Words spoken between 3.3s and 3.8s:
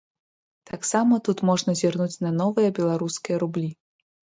рублі.